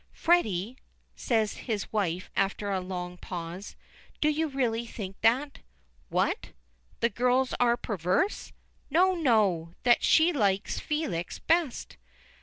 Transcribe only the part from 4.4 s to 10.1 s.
really think that?" "What? That girls are perverse?" "No, no! That